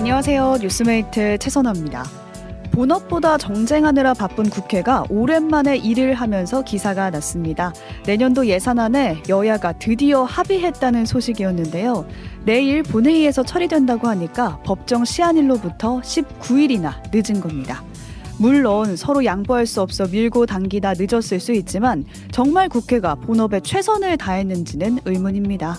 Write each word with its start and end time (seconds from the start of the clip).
안녕하세요. 0.00 0.56
뉴스메이트 0.62 1.36
최선아입니다. 1.36 2.06
본업보다 2.70 3.36
정쟁하느라 3.36 4.14
바쁜 4.14 4.48
국회가 4.48 5.04
오랜만에 5.10 5.76
일을 5.76 6.14
하면서 6.14 6.62
기사가 6.62 7.10
났습니다. 7.10 7.74
내년도 8.06 8.46
예산안에 8.46 9.24
여야가 9.28 9.74
드디어 9.74 10.24
합의했다는 10.24 11.04
소식이었는데요. 11.04 12.06
내일 12.46 12.82
본회의에서 12.82 13.42
처리된다고 13.42 14.08
하니까 14.08 14.58
법정 14.64 15.04
시한일로부터 15.04 16.00
19일이나 16.00 16.94
늦은 17.12 17.42
겁니다. 17.42 17.84
물론 18.38 18.96
서로 18.96 19.22
양보할 19.26 19.66
수 19.66 19.82
없어 19.82 20.06
밀고 20.06 20.46
당기다 20.46 20.94
늦었을 20.96 21.40
수 21.40 21.52
있지만 21.52 22.06
정말 22.32 22.70
국회가 22.70 23.16
본업에 23.16 23.60
최선을 23.60 24.16
다했는지는 24.16 25.00
의문입니다. 25.04 25.78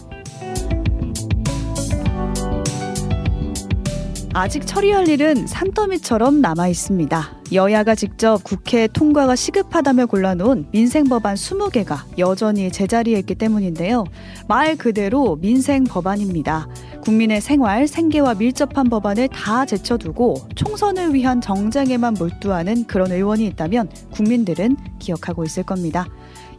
아직 4.34 4.65
처리할 4.65 5.10
일은 5.10 5.46
산더미처럼 5.46 6.39
남아 6.39 6.69
있습니다. 6.69 7.42
여야가 7.51 7.96
직접 7.96 8.42
국회 8.43 8.87
통과가 8.87 9.36
시급하다며 9.36 10.06
골라놓은 10.06 10.68
민생 10.71 11.04
법안 11.04 11.36
20개가 11.36 11.97
여전히 12.18 12.71
제자리에 12.71 13.20
있기 13.20 13.36
때문인데요. 13.36 14.06
말 14.47 14.78
그대로 14.78 15.36
민생 15.36 15.83
법안입니다. 15.83 16.70
국민의 17.01 17.42
생활, 17.42 17.87
생계와 17.87 18.36
밀접한 18.36 18.89
법안을 18.89 19.28
다 19.28 19.65
제쳐두고 19.65 20.48
총선을 20.56 21.14
위한 21.14 21.42
정쟁에만 21.42 22.14
몰두하는 22.14 22.86
그런 22.86 23.11
의원이 23.11 23.45
있다면 23.48 23.89
국민들은 24.11 24.78
기억하고 25.00 25.43
있을 25.43 25.64
겁니다. 25.64 26.07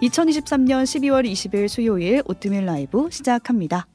2023년 0.02 0.82
12월 0.84 1.24
20일 1.30 1.68
수요일 1.68 2.22
오뜨밀 2.26 2.66
라이브 2.66 3.08
시작합니다. 3.10 3.86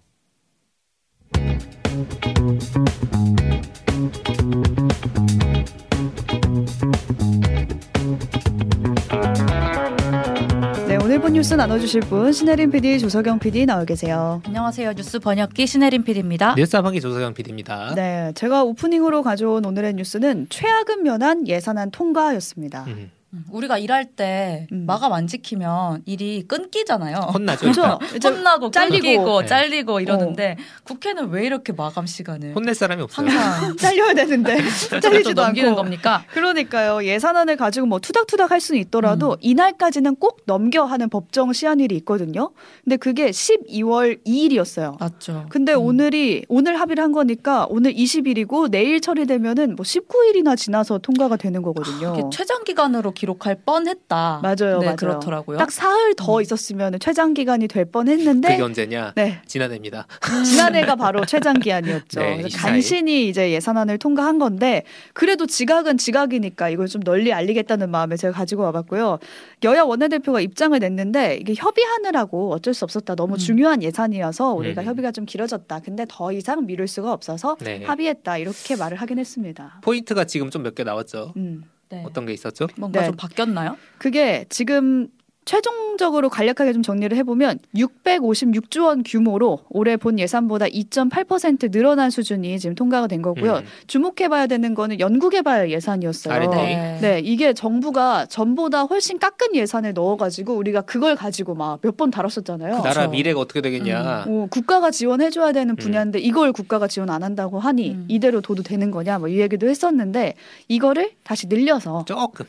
뉴스 11.48 11.54
나눠주실 11.54 12.02
분 12.02 12.34
신혜림 12.34 12.72
PD, 12.72 13.00
조석영 13.00 13.40
PD 13.40 13.66
나와 13.66 13.86
계세요. 13.86 14.42
안녕하세요. 14.46 14.92
뉴스 14.92 15.18
번역기 15.18 15.66
신혜림 15.66 16.04
PD입니다. 16.04 16.56
뉴스 16.56 16.76
한기 16.76 17.00
조석영 17.00 17.36
PD입니다. 17.36 17.96
네, 17.96 18.34
제가 18.36 18.64
오프닝으로 18.64 19.24
가져온 19.24 19.64
오늘의 19.64 19.94
뉴스는 19.94 20.48
최악은 20.50 21.04
면한 21.04 21.48
예산안 21.48 21.92
통과였습니다. 21.92 22.84
음. 22.88 23.12
음, 23.34 23.44
우리가 23.52 23.78
일할 23.78 24.06
때 24.06 24.68
음. 24.72 24.86
마감 24.88 25.12
안 25.12 25.28
지키면 25.28 26.04
일이 26.06 26.46
끊기잖아요. 26.48 27.18
혼나죠. 27.34 27.60
그렇죠. 27.72 28.00
혼나고 28.24 28.72
잘리고. 28.72 29.42
네. 29.42 29.48
잘리고 29.48 30.00
이러는데 30.00 30.58
국회는 30.84 31.30
왜 31.30 31.46
이렇게 31.46 31.74
마감 31.74 32.06
시간을 32.06 32.56
혼낼 32.56 32.74
사람이 32.74 33.02
없어요. 33.04 33.28
항상 33.30 33.76
잘려야 33.78 34.14
되는데 34.14 34.58
또 34.90 35.00
잘리지도 35.00 35.42
넘기는 35.42 35.70
않고. 35.70 35.82
겁니까? 35.82 36.24
그러니까요. 36.32 37.04
예산안을 37.06 37.58
가지고 37.58 37.86
뭐 37.86 38.00
투닥투닥 38.00 38.52
할 38.52 38.62
수는 38.62 38.80
있더라도 38.82 39.32
음. 39.32 39.36
이날까지는 39.42 40.16
꼭 40.16 40.42
넘겨 40.46 40.86
하는 40.86 41.10
법정 41.10 41.52
시한일이 41.52 41.96
있거든요. 41.98 42.52
근데 42.86 42.96
그게 42.96 43.30
12월 43.30 44.24
2일이었어요. 44.26 44.98
맞죠. 45.00 45.46
근데 45.50 45.74
음. 45.74 45.82
오늘이 45.82 46.46
오늘 46.48 46.80
합의를 46.80 47.04
한 47.04 47.12
거니까 47.12 47.68
오늘 47.70 47.94
20일이고 47.94 48.72
내일 48.72 49.02
처리되면은 49.02 49.76
뭐 49.76 49.84
19일이나 49.84 50.56
지나서 50.58 51.00
통과가 51.00 51.36
되는 51.36 51.62
거거든요. 51.62 52.16
이게 52.18 52.24
최장 52.32 52.64
기간으로 52.64 53.12
기 53.12 53.27
록할 53.28 53.58
뻔했다. 53.66 54.40
맞아요, 54.42 54.80
네, 54.80 54.86
맞아요. 54.86 54.96
그렇더라고요. 54.96 55.58
딱 55.58 55.72
사흘 55.72 56.16
더 56.16 56.38
음. 56.38 56.42
있었으면 56.42 56.98
최장 57.00 57.34
기간이 57.34 57.68
될 57.68 57.86
뻔했는데 57.86 58.48
그게 58.50 58.64
언제냐? 58.64 59.14
네. 59.16 59.42
지난해입니다. 59.46 60.08
지난해가 60.46 60.96
바로 60.96 61.26
최장 61.26 61.60
기한이었죠. 61.60 62.20
네, 62.22 62.38
그래서 62.38 62.58
24일. 62.58 62.62
간신히 62.62 63.28
이제 63.30 63.52
예산안을 63.52 63.98
통과한 63.98 64.40
건데 64.40 64.84
그래도 65.14 65.46
지각은 65.46 65.98
지각이니까 65.98 66.70
이걸 66.70 66.88
좀 66.88 67.02
널리 67.04 67.34
알리겠다는 67.34 67.90
마음에 67.90 68.16
제가 68.18 68.34
가지고 68.34 68.64
와봤고요. 68.64 69.20
여야 69.64 69.84
원내대표가 69.84 70.40
입장을 70.42 70.78
냈는데 70.80 71.38
이게 71.42 71.54
협의하느라고 71.56 72.54
어쩔 72.54 72.74
수 72.74 72.86
없었다. 72.86 73.16
너무 73.16 73.36
음. 73.36 73.38
중요한 73.38 73.84
예산이어서 73.84 74.54
우리가 74.54 74.82
음. 74.82 74.86
협의가 74.88 75.12
좀 75.12 75.26
길어졌다. 75.26 75.80
근데 75.82 76.06
더 76.08 76.32
이상 76.32 76.66
미룰 76.66 76.88
수가 76.88 77.12
없어서 77.14 77.58
네. 77.60 77.84
합의했다. 77.86 78.38
이렇게 78.38 78.76
말을 78.76 78.98
하긴 78.98 79.20
했습니다. 79.20 79.80
포인트가 79.84 80.24
지금 80.26 80.50
좀 80.50 80.64
몇 80.64 80.76
개 80.76 80.84
나왔죠. 80.84 81.34
음. 81.38 81.64
네. 81.90 82.04
어떤 82.06 82.26
게 82.26 82.34
있었죠? 82.34 82.68
뭔가 82.78 83.02
네. 83.02 83.08
좀 83.08 83.16
바뀌었나요? 83.16 83.78
그게 83.98 84.46
지금 84.50 85.10
최종적으로 85.48 86.30
간략하게 86.30 86.74
좀 86.74 86.84
정리를 86.84 87.16
해보면 87.18 87.60
656조 87.74 88.84
원 88.86 89.02
규모로 89.04 89.60
올해 89.70 89.96
본 89.96 90.20
예산보다 90.20 90.66
2.8% 90.66 91.72
늘어난 91.72 92.10
수준이 92.10 92.60
지금 92.60 92.76
통과가 92.76 93.08
된 93.08 93.22
거고요. 93.22 93.54
음. 93.56 93.64
주목해봐야 93.88 94.48
되는 94.48 94.76
거는 94.76 95.00
연구개발 95.00 95.72
예산이었어요. 95.72 96.34
R&D. 96.34 96.56
네. 96.58 96.98
네, 97.02 97.22
이게 97.24 97.54
정부가 97.54 98.26
전보다 98.26 98.84
훨씬 98.84 99.20
깎은 99.20 99.56
예산을 99.56 99.94
넣어가지고 99.94 100.54
우리가 100.56 100.82
그걸 100.82 101.16
가지고 101.16 101.56
막 101.56 101.80
몇 101.82 101.96
번 101.98 102.12
다뤘었잖아요. 102.12 102.76
그 102.76 102.82
나라 102.82 102.94
그렇죠. 102.94 103.10
미래가 103.12 103.40
어떻게 103.40 103.62
되겠냐. 103.62 104.26
어, 104.28 104.48
국가가 104.52 104.92
지원해줘야 104.92 105.54
되는 105.54 105.76
분야인데 105.78 106.20
이걸 106.20 106.52
국가가 106.52 106.88
지원 106.88 107.10
안 107.10 107.24
한다고 107.24 107.60
하니 107.60 107.92
음. 107.92 108.06
이대로 108.10 108.42
둬도 108.42 108.64
되는 108.64 108.92
거냐 108.92 109.18
뭐 109.20 109.28
이 109.30 109.40
얘기도 109.40 109.68
했었는데 109.70 110.36
이거를 110.68 111.12
다시 111.24 111.48
늘려서 111.48 112.04
조금. 112.06 112.46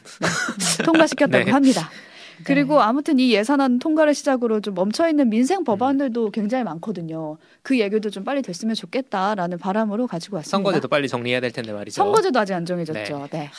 통과시켰다고 0.84 1.44
네. 1.46 1.50
합니다. 1.50 1.88
네. 2.38 2.44
그리고 2.44 2.80
아무튼 2.80 3.18
이 3.18 3.32
예산안 3.32 3.78
통과를 3.78 4.14
시작으로 4.14 4.60
좀 4.60 4.74
멈춰 4.74 5.08
있는 5.08 5.28
민생 5.28 5.64
법안들도 5.64 6.30
굉장히 6.30 6.64
많거든요. 6.64 7.36
그 7.62 7.78
얘기도 7.78 8.10
좀 8.10 8.24
빨리 8.24 8.42
됐으면 8.42 8.74
좋겠다라는 8.74 9.58
바람으로 9.58 10.06
가지고 10.06 10.36
왔습니다. 10.36 10.56
선거제도 10.56 10.88
빨리 10.88 11.08
정리해야 11.08 11.40
될 11.40 11.50
텐데 11.52 11.72
말이죠. 11.72 11.94
선거제도 11.94 12.38
아직 12.38 12.54
안 12.54 12.64
정해졌죠. 12.64 13.28
네. 13.30 13.50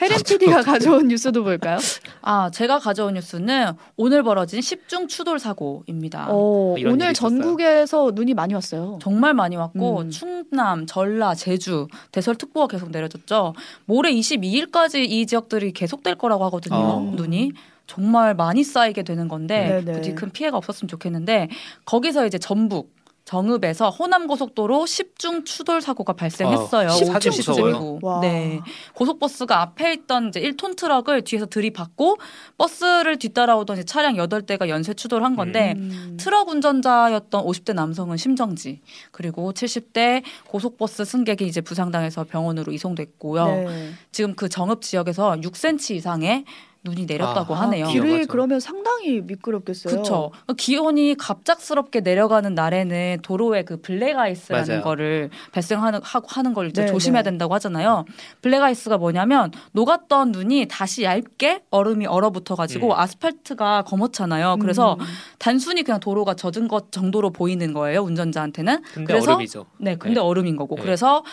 혜린 0.00 0.18
PD가 0.26 0.62
가져온 0.62 1.06
뉴스도 1.06 1.44
볼까요? 1.44 1.78
아, 2.22 2.50
제가 2.50 2.80
가져온 2.80 3.14
뉴스는 3.14 3.74
오늘 3.96 4.24
벌어진 4.24 4.58
10중 4.58 5.08
추돌 5.08 5.38
사고입니다. 5.38 6.26
어, 6.30 6.74
이런 6.76 6.94
오늘. 6.94 7.12
전국에서 7.14 8.10
눈이 8.12 8.34
많이 8.34 8.54
왔어요. 8.54 8.98
정말 9.00 9.34
많이 9.34 9.54
왔고 9.54 10.00
음. 10.00 10.10
충남, 10.10 10.86
전라, 10.86 11.34
제주 11.36 11.86
대설 12.10 12.34
특보가 12.34 12.66
계속 12.66 12.90
내려졌죠. 12.90 13.54
모레 13.84 14.10
22일까지 14.12 15.08
이 15.08 15.26
지역들이 15.26 15.72
계속될 15.72 16.16
거라고 16.16 16.44
하거든요. 16.46 16.74
어. 16.74 17.12
눈이 17.14 17.52
정말 17.86 18.34
많이 18.34 18.64
쌓이게 18.64 19.02
되는 19.02 19.28
건데 19.28 19.82
네네. 19.84 19.92
부디 19.92 20.14
큰 20.14 20.30
피해가 20.30 20.56
없었으면 20.56 20.88
좋겠는데 20.88 21.48
거기서 21.84 22.26
이제 22.26 22.38
전북 22.38 22.94
정읍에서 23.24 23.88
호남 23.88 24.26
고속도로 24.26 24.84
10중 24.84 25.46
추돌 25.46 25.80
사고가 25.80 26.12
발생했어요. 26.12 26.88
아, 26.88 26.92
사진 26.92 27.32
오후 27.32 27.36
무서워요. 27.38 27.74
10중이고. 27.74 28.04
와. 28.04 28.20
네. 28.20 28.60
고속버스가 28.92 29.62
앞에 29.62 29.94
있던 29.94 30.28
이제 30.28 30.40
1톤 30.42 30.76
트럭을 30.76 31.22
뒤에서 31.22 31.46
들이받고 31.46 32.18
버스를 32.58 33.18
뒤따라오던 33.18 33.78
이제 33.78 33.84
차량 33.84 34.14
8대가 34.14 34.68
연쇄 34.68 34.92
추돌한 34.92 35.36
건데 35.36 35.74
음. 35.78 36.16
트럭 36.20 36.48
운전자였던 36.50 37.44
50대 37.44 37.74
남성은 37.74 38.18
심정지 38.18 38.82
그리고 39.10 39.52
70대 39.52 40.22
고속버스 40.48 41.06
승객이 41.06 41.46
이제 41.46 41.62
부상당해서 41.62 42.24
병원으로 42.24 42.72
이송됐고요. 42.72 43.46
네. 43.46 43.92
지금 44.12 44.34
그 44.34 44.50
정읍 44.50 44.82
지역에서 44.82 45.36
6cm 45.40 45.96
이상의 45.96 46.44
눈이 46.84 47.06
내렸다고 47.06 47.54
아, 47.54 47.62
하네요. 47.62 47.86
길- 47.86 47.94
길이 47.94 48.06
위험하죠. 48.08 48.28
그러면 48.30 48.60
상당히 48.60 49.22
미끄럽겠어요. 49.22 49.90
그렇죠. 49.94 50.32
기온이 50.58 51.14
갑작스럽게 51.18 52.00
내려가는 52.00 52.54
날에는 52.54 53.18
도로에 53.22 53.62
그 53.64 53.80
블랙아이스라는 53.80 54.68
맞아요. 54.68 54.82
거를 54.82 55.30
발생하는 55.52 56.00
하고 56.02 56.26
하는 56.28 56.52
걸 56.52 56.68
이제 56.68 56.82
네, 56.84 56.86
조심해야 56.92 57.22
네. 57.22 57.30
된다고 57.30 57.54
하잖아요. 57.54 58.04
블랙아이스가 58.42 58.98
뭐냐면 58.98 59.50
녹았던 59.72 60.32
눈이 60.32 60.66
다시 60.68 61.04
얇게 61.04 61.62
얼음이 61.70 62.06
얼어붙어 62.06 62.54
가지고 62.54 62.88
음. 62.88 62.98
아스팔트가 63.00 63.82
검었잖아요. 63.84 64.58
그래서 64.60 64.98
음. 65.00 65.04
단순히 65.38 65.84
그냥 65.84 66.00
도로가 66.00 66.34
젖은 66.34 66.68
것 66.68 66.92
정도로 66.92 67.30
보이는 67.30 67.72
거예요. 67.72 68.00
운전자한테는. 68.02 68.82
근데 68.92 69.06
그래서 69.14 69.32
얼음이죠. 69.32 69.64
네, 69.78 69.96
근데 69.96 70.16
네. 70.16 70.20
얼음인 70.20 70.56
거고. 70.56 70.76
네. 70.76 70.82
그래서 70.82 71.24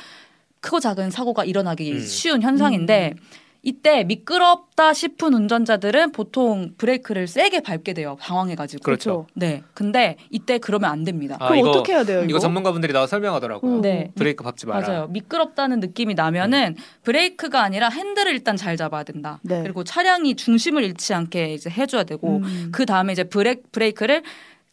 크고 0.62 0.80
작은 0.80 1.12
사고가 1.12 1.44
일어나기 1.44 1.92
음. 1.92 2.00
쉬운 2.00 2.42
현상인데 2.42 3.16
이때 3.64 4.04
미끄럽다 4.04 4.92
싶은 4.94 5.36
운전자들은 5.36 6.14
보통 6.14 6.72
브레이크를 6.80 7.28
세게 7.28 7.60
밟게 7.62 7.94
돼요. 7.94 8.18
당황해가지고. 8.20 8.82
그렇죠. 8.84 9.28
네. 9.36 9.62
근데 9.76 10.18
이때 10.32 10.58
그러면 10.58 10.90
안 10.90 11.04
됩니다. 11.04 11.38
아, 11.40 11.48
그럼 11.48 11.60
이거- 11.60 11.70
어떻게 11.70 11.94
해야 11.94 12.04
돼요? 12.04 12.20
이거, 12.22 12.30
이거 12.30 12.40
전문가분들이 12.40 12.92
나와 12.92 13.06
설명하더라고요. 13.06 13.72
음. 13.72 13.82
네. 13.82 14.12
브레이크 14.16 14.44
밟지 14.44 14.66
마라. 14.66 14.88
맞아요. 14.88 15.08
미끄럽다는 15.10 15.80
느낌이 15.80 16.16
나면은 16.16 16.76
브레이크가 17.04 17.62
아니라 17.62 17.90
핸들을 17.90 18.32
일단 18.32 18.58
잘 18.58 18.78
잡아야 18.78 19.04
된다. 19.04 19.40
네. 19.44 19.62
그리고 19.62 19.84
차량이 19.84 20.36
중심을 20.36 20.84
잃지 20.84 21.14
않게 21.14 21.54
이제 21.54 21.70
해줘야 21.70 22.04
되고 22.04 22.38
음. 22.38 22.70
그 22.72 22.88
다음에 22.88 23.14
이제 23.14 23.24
브레, 23.26 23.58
브레이크를 23.72 24.24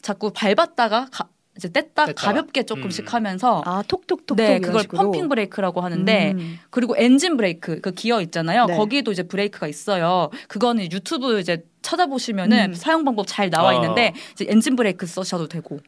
자꾸 0.01 0.31
밟았다가 0.33 1.07
가, 1.11 1.27
이제 1.59 1.67
뗐다 1.67 1.93
뗐다가. 1.93 2.15
가볍게 2.15 2.63
조금씩 2.63 3.05
음. 3.05 3.13
하면서 3.13 3.61
아 3.65 3.83
톡톡톡톡 3.87 4.37
네 4.37 4.59
그걸 4.59 4.81
식으로? 4.81 5.03
pumping 5.03 5.27
브레이크라고 5.27 5.81
하는데 5.81 6.31
음. 6.31 6.57
그리고 6.69 6.95
엔진 6.97 7.35
브레이크 7.35 7.81
그 7.81 7.91
기어 7.91 8.21
있잖아요. 8.21 8.65
네. 8.65 8.77
거기도 8.77 9.11
이제 9.11 9.23
브레이크가 9.23 9.67
있어요. 9.67 10.29
그거는 10.47 10.89
유튜브 10.91 11.39
이제 11.39 11.65
찾아보시면은 11.81 12.69
음. 12.69 12.73
사용 12.73 13.03
방법 13.03 13.25
잘 13.27 13.49
나와 13.49 13.71
어. 13.71 13.73
있는데 13.75 14.13
이제 14.31 14.45
엔진 14.47 14.75
브레이크 14.75 15.05
써셔도 15.05 15.47
되고. 15.47 15.79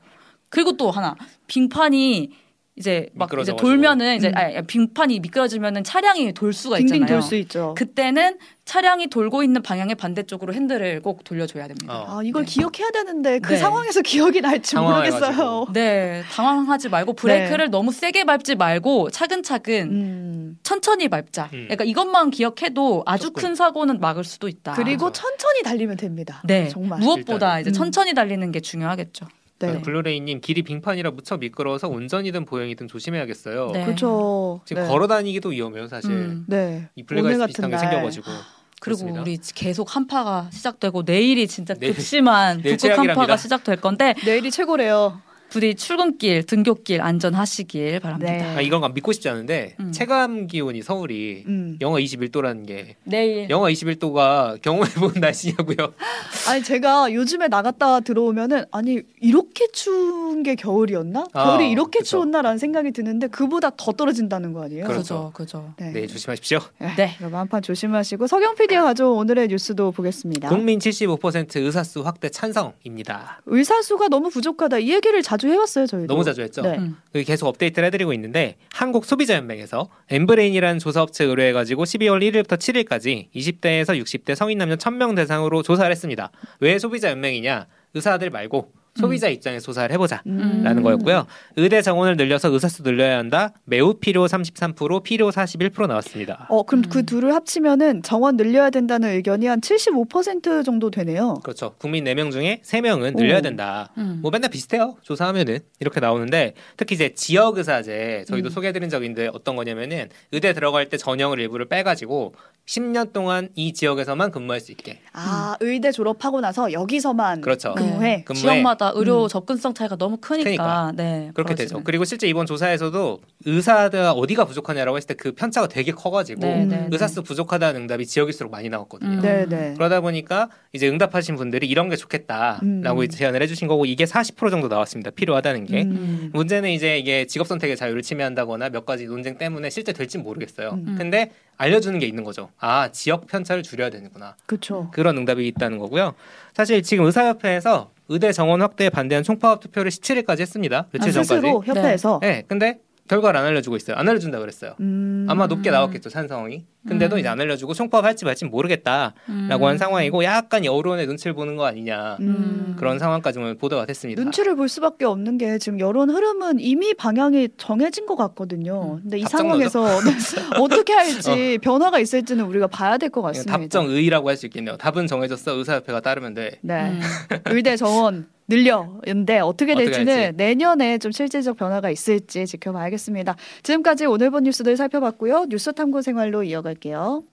그리고 0.50 0.76
또 0.76 0.92
하나 0.92 1.16
빙판이 1.48 2.32
이제 2.78 3.10
막 3.14 3.30
이제. 3.42 3.54
돌면은 3.56 4.16
이제 4.16 4.30
음. 4.30 4.38
아니, 4.38 4.62
빙판이 4.66 5.20
미끄러지면은 5.20 5.84
차량이 5.84 6.32
돌 6.34 6.54
수가 6.54 6.80
있잖아요. 6.80 7.06
돌수 7.06 7.36
있죠. 7.36 7.76
그때는 7.78 8.38
차량이 8.64 9.08
돌고 9.08 9.44
있는 9.44 9.62
방향의 9.62 9.96
반대쪽으로 9.96 10.54
핸들을 10.54 11.02
꼭 11.02 11.26
돌려줘야 11.26 11.68
됩니다. 11.68 11.94
어. 11.94 12.20
아, 12.20 12.24
이걸 12.24 12.46
네. 12.46 12.52
기억해야 12.52 12.92
되는데 12.92 13.40
그 13.40 13.54
네. 13.54 13.58
상황에서 13.58 14.02
기억이 14.02 14.40
날지. 14.40 14.78
모르겠어요. 14.78 15.68
네, 15.74 16.24
당황하지 16.32 16.88
말고 16.90 17.14
브레이크를 17.14 17.70
너무 17.70 17.92
세게 17.92 18.24
밟지 18.24 18.56
말고 18.56 19.10
차근차근 19.10 19.90
음. 19.92 20.58
천천히 20.64 21.10
밟자. 21.10 21.50
음. 21.54 21.68
그러니까 21.68 21.84
이것만 21.84 22.32
기억해도 22.32 23.04
아주 23.06 23.28
조금. 23.28 23.42
큰 23.44 23.56
사고는 23.56 24.00
막을 24.00 24.24
수도 24.24 24.48
있다. 24.48 24.74
그리고 24.74 25.06
그렇죠. 25.06 25.22
천천히 25.24 25.62
달리면 25.64 25.98
됩니다. 25.98 26.42
네, 26.46 26.70
정말. 26.70 27.00
무엇보다 27.00 27.60
일단은. 27.60 27.62
이제 27.62 27.70
음. 27.72 27.74
천천히 27.74 28.14
달리는 28.14 28.50
게 28.54 28.62
중요하겠죠. 28.62 29.28
네. 29.68 29.82
블루레이님 29.82 30.42
길이 30.42 30.62
빙판이라 30.64 31.12
무척 31.12 31.40
미끄러워서 31.40 31.88
운전이든 31.90 32.46
보행이든 32.46 32.88
조심해야겠어요. 32.88 33.72
네. 33.72 33.86
그렇죠. 33.86 34.62
지금 34.66 34.84
네. 34.84 34.90
걸어 34.90 35.08
다니기도 35.08 35.50
위험해요, 35.50 35.88
사실. 35.88 36.12
음. 36.12 36.46
네. 36.48 36.90
이 36.96 37.04
블랙아이스 37.04 37.46
비슷한 37.48 37.70
게 37.70 37.76
날. 37.76 37.80
생겨가지고. 37.86 38.26
그리고 38.26 38.42
그렇습니다. 38.82 39.22
우리 39.22 39.38
계속 39.54 39.96
한파가 39.96 40.50
시작되고 40.52 41.04
내일이 41.06 41.48
진짜 41.48 41.74
내일- 41.76 41.94
극심한 41.94 42.62
내일 42.64 42.78
북극 42.78 42.98
한파가. 42.98 43.38
시작될 43.38 43.78
건데 43.80 44.16
내일이 44.26 44.50
최고래요. 44.50 45.22
부디 45.52 45.76
출근길, 45.76 46.44
등굣길 46.44 47.02
안전하시길 47.02 48.00
바랍니다. 48.00 48.32
네. 48.32 48.42
아, 48.56 48.62
이건 48.62 48.94
믿고 48.94 49.12
싶지 49.12 49.28
않은데 49.28 49.76
음. 49.82 49.92
체감 49.92 50.48
기온이 50.48 50.82
서울이 50.82 51.44
음. 51.46 51.78
영하 51.82 52.00
21도라는 52.00 52.66
게 52.66 52.96
내일 53.04 53.50
영하 53.50 53.70
21도가 53.70 54.62
경험해 54.62 54.94
본 54.94 55.12
날씨냐고요. 55.20 55.94
아니 56.48 56.64
제가 56.64 57.14
요즘에 57.14 57.50
나갔다 57.50 58.00
들어오면은 58.00 58.64
아니 58.72 59.02
이렇게 59.20 59.68
추운 59.74 60.42
게 60.42 60.56
겨울이었나? 60.56 61.26
아, 61.34 61.44
겨울이 61.44 61.70
이렇게 61.70 62.00
그쵸. 62.00 62.12
추웠나라는 62.12 62.58
생각이 62.58 62.92
드는데 62.92 63.28
그보다 63.28 63.72
더 63.76 63.92
떨어진다는 63.92 64.54
거 64.54 64.64
아니에요? 64.64 64.86
그렇죠. 64.86 65.32
그죠. 65.34 65.74
네. 65.78 65.92
네, 65.92 66.08
조심하십시오. 66.08 66.60
네. 66.96 67.18
여러분 67.20 67.38
한파 67.40 67.62
조심하시고 67.62 68.28
서경 68.28 68.56
PD가 68.56 68.84
가져온 68.84 69.18
오늘의 69.18 69.50
뉴스도 69.50 69.92
보겠습니다. 69.92 70.48
국민 70.48 70.80
75% 70.80 71.58
의사수 71.58 72.04
확대 72.04 72.30
찬성입니다. 72.30 73.42
의사수가 73.48 74.08
너무 74.08 74.30
부족하다 74.30 74.80
이 74.80 74.94
얘기를 74.94 75.22
자주 75.22 75.41
해왔어요 75.50 75.86
저희도. 75.88 76.08
너무 76.08 76.24
자주 76.24 76.42
했죠. 76.42 76.62
네. 76.62 76.78
음. 76.78 76.98
그 77.14 77.24
계속 77.24 77.48
업데이트를 77.48 77.88
해드리고 77.88 78.14
있는데 78.14 78.58
한국 78.74 79.06
소비자 79.06 79.36
연맹에서 79.36 79.90
엠브레인이라는 80.10 80.80
조사업체 80.80 81.26
의뢰해가지고 81.26 81.84
12월 81.84 82.22
1일부터 82.22 82.58
7일까지 82.58 83.30
20대에서 83.36 84.02
60대 84.02 84.36
성인 84.36 84.58
남녀 84.58 84.76
1000명 84.76 85.16
대상으로 85.16 85.64
조사를 85.64 85.90
했습니다. 85.92 86.32
왜 86.60 86.80
소비자 86.80 87.10
연맹이냐? 87.12 87.68
의사들 87.94 88.30
말고 88.30 88.72
소비자 88.96 89.30
입장에서 89.30 89.66
조사를 89.66 89.92
해보자. 89.94 90.22
음. 90.28 90.62
라는 90.64 90.84
거였고요. 90.84 91.26
의대 91.56 91.82
정원을 91.82 92.18
늘려서 92.18 92.50
의사수 92.50 92.84
늘려야 92.84 93.18
한다. 93.18 93.54
매우 93.64 93.94
필요 93.94 94.26
33%, 94.26 95.04
필요 95.04 95.30
41% 95.30 95.88
나왔습니다. 95.88 96.48
어 96.50 96.64
그럼 96.64 96.84
음. 96.84 96.90
그 96.90 97.06
둘을 97.06 97.34
합치면은 97.34 98.04
정원 98.04 98.36
늘려야 98.36 98.70
된다는 98.70 99.10
의견이 99.10 99.46
한 99.48 99.62
75% 99.62 100.66
정도 100.66 100.92
되네요. 100.92 101.36
그렇죠. 101.44 101.76
국민 101.78 102.04
4명 102.04 102.32
중에 102.32 102.62
3명은 102.64 103.16
늘려야 103.16 103.40
오. 103.40 103.42
된다. 103.42 103.90
음. 103.98 104.20
뭐 104.22 104.30
맨날 104.32 104.50
비슷해요. 104.50 104.98
조사하면은 105.02 105.60
이렇게 105.80 106.00
나오는데 106.00 106.54
특히 106.76 106.96
이제 106.96 107.14
지역 107.14 107.58
의사제 107.58 108.26
저희도 108.28 108.50
음. 108.50 108.52
소개해드린 108.52 108.90
적이 108.90 109.06
있는데 109.06 109.30
어떤 109.34 109.56
거냐면은 109.56 110.10
의대 110.32 110.54
들어갈 110.54 110.90
때 110.90 110.98
전형을 110.98 111.40
일부를 111.40 111.68
빼가지고 111.68 112.34
10년 112.76 113.12
동안 113.12 113.50
이 113.56 113.74
지역에서만 113.74 114.32
근무할 114.32 114.62
수 114.62 114.72
있게. 114.72 115.00
아 115.12 115.58
의대 115.60 115.92
졸업하고 115.92 116.40
나서 116.40 116.72
여기서만 116.72 117.42
그렇죠. 117.42 117.74
근무해. 117.76 118.24
근무해. 118.24 118.42
지역마다 118.42 118.94
의료 118.96 119.24
음. 119.24 119.28
접근성 119.28 119.74
차이가 119.74 119.98
너무 119.98 120.16
크니까, 120.22 120.44
크니까. 120.46 120.94
네 120.96 121.32
그렇게 121.34 121.54
그러시면- 121.54 121.58
되죠. 121.58 121.82
그리고 121.84 122.06
실제 122.06 122.28
이번 122.28 122.46
조사에서도 122.46 123.20
의사들 123.46 124.00
어디가 124.16 124.46
부족하냐라고 124.46 124.96
했을 124.98 125.08
때 125.08 125.12
그 125.22 125.34
편차가 125.34 125.68
되게 125.68 125.92
커가지고 125.92 126.40
네, 126.40 126.64
음. 126.64 126.70
네, 126.70 126.78
네. 126.78 126.88
의사수 126.92 127.22
부족하다는 127.24 127.82
응답이 127.82 128.06
지역일수록 128.08 128.50
많이 128.52 128.70
나왔거든요. 128.70 129.18
음. 129.18 129.22
네네. 129.22 129.74
그러다 129.74 130.00
보니까 130.00 130.50
이제 130.72 130.88
응답하신 130.88 131.36
분들이 131.36 131.68
이런 131.68 131.90
게 131.90 131.98
좋겠다라고 131.98 132.64
음. 133.02 133.10
제안을 133.10 133.42
해주신 133.44 133.68
거고 133.68 133.86
이게 133.86 134.06
40% 134.06 134.50
정도 134.50 134.70
나왔습니다. 134.70 135.12
필요하다는 135.12 135.66
게. 135.66 135.82
음. 135.84 136.30
문제는 136.34 136.70
이제 136.72 136.98
이게 136.98 137.26
직업 137.28 137.48
선택의 137.48 137.76
자유를 137.76 138.02
침해한다거나 138.02 138.70
몇 138.70 138.86
가지 138.86 139.06
논쟁 139.06 139.38
때문에 139.38 139.70
실제 139.70 139.92
될진 139.92 140.24
모르겠어요. 140.24 140.70
음. 140.72 140.96
근데 140.98 141.32
알려주는 141.62 142.00
게 142.00 142.08
있는 142.08 142.24
거죠. 142.24 142.50
아 142.60 142.90
지역 142.92 143.28
편차를 143.28 143.62
줄여야 143.62 143.92
되는구나. 143.92 144.36
그렇죠. 144.48 144.90
그런 144.92 145.18
응답이 145.18 145.48
있다는 145.48 145.78
거고요. 145.78 146.16
사실 146.54 146.82
지금 146.82 147.06
의사협회에서 147.06 147.92
의대 148.10 148.32
정원 148.32 148.62
확대에 148.62 148.90
반대한 148.90 149.24
총파업 149.24 149.60
투표를 149.62 149.92
17일까지 149.92 150.40
했습니다. 150.42 150.88
며칠 150.92 151.10
아, 151.10 151.24
전까지. 151.24 151.48
협회에서. 151.66 152.20
네, 152.22 152.44
근데 152.48 152.80
결과를 153.08 153.40
안 153.40 153.46
알려주고 153.46 153.76
있어요. 153.76 153.96
안 153.96 154.10
알려준다 154.10 154.40
그랬어요. 154.40 154.74
음. 154.80 155.28
아마 155.30 155.46
높게 155.48 155.70
음. 155.70 155.74
나왔겠죠 155.74 156.10
찬성이. 156.10 156.66
근데도 156.88 157.16
음. 157.16 157.20
이제 157.20 157.28
안 157.28 157.40
알려주고 157.40 157.74
총파업 157.76 158.04
할지 158.06 158.26
말지 158.26 158.46
모르겠다라고 158.46 159.14
음. 159.30 159.64
한 159.64 159.78
상황이고 159.78 160.24
약간 160.24 160.66
여론의 160.66 161.06
눈치를 161.08 161.34
보는 161.34 161.56
거 161.56 161.66
아니냐 161.66 162.18
음. 162.22 162.76
그런 162.78 162.98
상황까지 162.98 163.38
오늘 163.40 163.56
보도가 163.56 163.86
됐습니다. 163.86 164.22
눈치를 164.22 164.56
볼 164.56 164.68
수밖에 164.68 165.06
없는 165.06 165.38
게 165.38 165.58
지금 165.60 165.80
여론 165.80 166.10
흐름은 166.10 166.60
이미 166.60 166.94
방향이 166.96 167.50
정해진 167.58 168.06
것 168.08 168.16
같거든요. 168.16 169.00
근데 169.04 169.20
이 169.20 169.24
상황에서 169.24 169.86
어떻게 170.60 170.94
할지 170.94 171.60
변화가 171.62 172.00
있을지는 172.00 172.46
우리가 172.46 172.68
봐야 172.68 172.98
될 172.98 173.10
것 173.12 173.22
같습니다. 173.22 173.58
답정의라고 173.58 174.30
할 174.30 174.38
수 174.38 174.46
있겠네요. 174.48 174.78
답은 174.78 175.06
정해졌어. 175.06 175.52
의사협회가 175.58 176.00
따르면 176.00 176.34
돼. 176.34 176.52
네. 176.62 176.92
음. 176.92 177.02
의대 177.48 177.76
정원 177.76 178.28
늘려인데 178.48 179.40
어떻게 179.40 179.72
어떻게 179.74 179.86
될지는 179.86 180.14
할지. 180.18 180.38
내년에 180.38 180.98
좀 180.98 181.12
실질적 181.12 181.58
변화가 181.58 181.90
있을지 181.90 182.46
지켜봐야겠습니다. 182.46 183.36
지금까지 183.64 184.06
오늘 184.06 184.30
본 184.30 184.44
뉴스들 184.44 184.76
살펴봤고요. 184.78 185.46
뉴스 185.50 185.72
탐구 185.74 186.02
생활로 186.02 186.44
이 186.44 186.52
어갈게요. 186.72 187.31